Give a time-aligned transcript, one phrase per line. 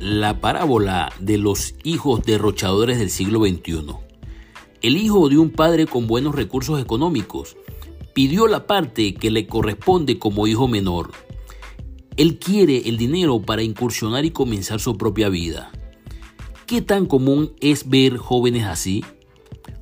[0.00, 3.84] la parábola de los hijos derrochadores del siglo XXI.
[4.80, 7.58] El hijo de un padre con buenos recursos económicos
[8.14, 11.12] pidió la parte que le corresponde como hijo menor.
[12.16, 15.70] Él quiere el dinero para incursionar y comenzar su propia vida.
[16.66, 19.04] ¿Qué tan común es ver jóvenes así?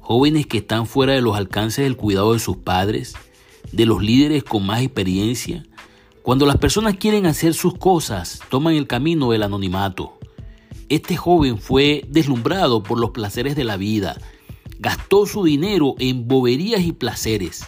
[0.00, 3.14] Jóvenes que están fuera de los alcances del cuidado de sus padres,
[3.71, 5.64] de los líderes con más experiencia,
[6.29, 10.19] cuando las personas quieren hacer sus cosas, toman el camino del anonimato.
[10.91, 14.19] Este joven fue deslumbrado por los placeres de la vida.
[14.79, 17.64] Gastó su dinero en boberías y placeres.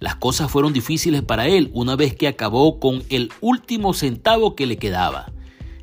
[0.00, 4.66] Las cosas fueron difíciles para él una vez que acabó con el último centavo que
[4.66, 5.30] le quedaba,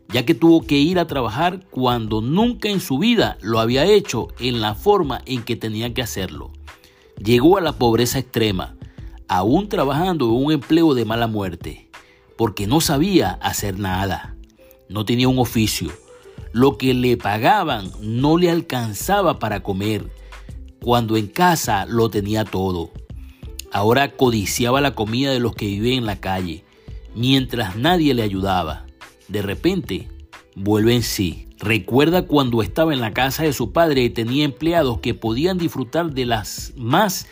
[0.10, 4.27] ya que tuvo que ir a trabajar cuando nunca en su vida lo había hecho
[4.41, 6.52] en la forma en que tenía que hacerlo.
[7.24, 8.76] Llegó a la pobreza extrema,
[9.30, 11.88] aún trabajando en un empleo de mala muerte
[12.39, 14.38] porque no sabía hacer nada,
[14.88, 15.91] no tenía un oficio.
[16.54, 20.09] Lo que le pagaban no le alcanzaba para comer,
[20.81, 22.91] cuando en casa lo tenía todo.
[23.73, 26.63] Ahora codiciaba la comida de los que viven en la calle,
[27.13, 28.85] mientras nadie le ayudaba.
[29.27, 30.07] De repente,
[30.55, 31.49] vuelve en sí.
[31.57, 36.13] Recuerda cuando estaba en la casa de su padre y tenía empleados que podían disfrutar
[36.13, 37.27] de las más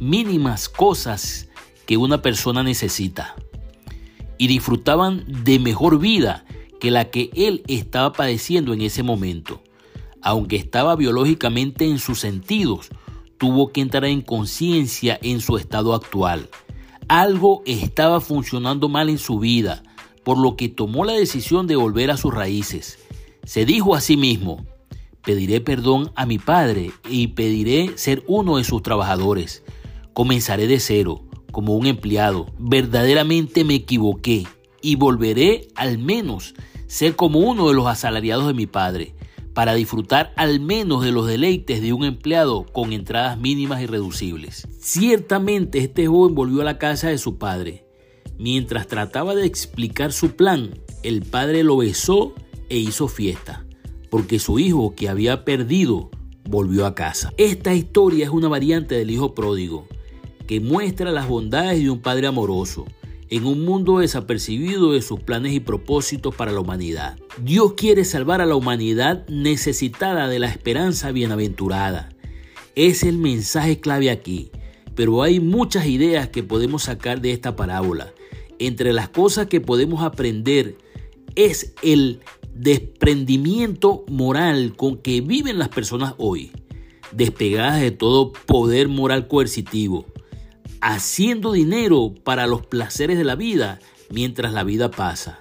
[0.00, 1.48] mínimas cosas
[1.86, 3.36] que una persona necesita
[4.38, 6.44] y disfrutaban de mejor vida
[6.80, 9.62] que la que él estaba padeciendo en ese momento.
[10.20, 12.90] Aunque estaba biológicamente en sus sentidos,
[13.38, 16.48] tuvo que entrar en conciencia en su estado actual.
[17.08, 19.82] Algo estaba funcionando mal en su vida,
[20.24, 22.98] por lo que tomó la decisión de volver a sus raíces.
[23.44, 24.64] Se dijo a sí mismo,
[25.24, 29.64] pediré perdón a mi padre y pediré ser uno de sus trabajadores.
[30.12, 32.46] Comenzaré de cero como un empleado.
[32.58, 34.46] Verdaderamente me equivoqué
[34.80, 36.54] y volveré al menos
[36.88, 39.14] ser como uno de los asalariados de mi padre,
[39.54, 44.66] para disfrutar al menos de los deleites de un empleado con entradas mínimas y reducibles.
[44.80, 47.86] Ciertamente este joven volvió a la casa de su padre.
[48.38, 52.34] Mientras trataba de explicar su plan, el padre lo besó
[52.68, 53.66] e hizo fiesta,
[54.10, 56.10] porque su hijo que había perdido
[56.44, 57.32] volvió a casa.
[57.36, 59.86] Esta historia es una variante del hijo pródigo
[60.46, 62.86] que muestra las bondades de un Padre amoroso
[63.32, 67.18] en un mundo desapercibido de sus planes y propósitos para la humanidad.
[67.42, 72.10] Dios quiere salvar a la humanidad necesitada de la esperanza bienaventurada.
[72.74, 74.50] Es el mensaje clave aquí,
[74.94, 78.12] pero hay muchas ideas que podemos sacar de esta parábola.
[78.58, 80.76] Entre las cosas que podemos aprender
[81.34, 82.20] es el
[82.54, 86.52] desprendimiento moral con que viven las personas hoy,
[87.12, 90.11] despegadas de todo poder moral coercitivo
[90.82, 93.78] haciendo dinero para los placeres de la vida
[94.10, 95.38] mientras la vida pasa.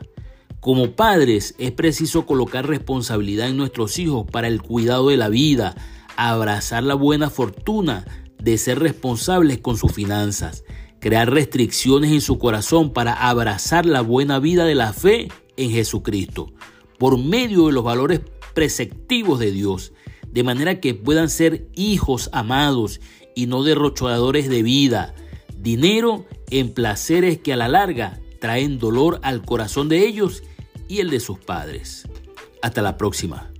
[0.59, 5.75] Como padres es preciso colocar responsabilidad en nuestros hijos para el cuidado de la vida,
[6.15, 8.05] abrazar la buena fortuna
[8.37, 10.63] de ser responsables con sus finanzas,
[10.99, 16.53] crear restricciones en su corazón para abrazar la buena vida de la fe en Jesucristo,
[16.99, 18.21] por medio de los valores
[18.53, 19.91] preceptivos de Dios,
[20.27, 23.01] de manera que puedan ser hijos amados
[23.35, 25.15] y no derrochadores de vida,
[25.61, 30.43] dinero en placeres que a la larga traen dolor al corazón de ellos
[30.87, 32.07] y el de sus padres.
[32.61, 33.50] Hasta la próxima.